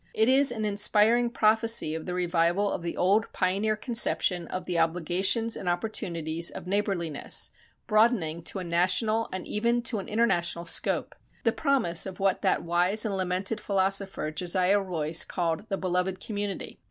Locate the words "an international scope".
9.99-11.13